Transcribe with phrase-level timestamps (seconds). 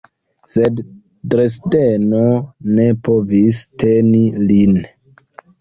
[0.53, 0.79] Sed
[1.33, 2.23] Dresdeno
[2.79, 4.77] ne povis teni lin.